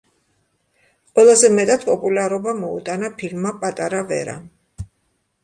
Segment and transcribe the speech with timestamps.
[1.11, 4.37] ყველაზე მეტად პოპულარობა მოუტანა ფილმმა „პატარა ვერა“.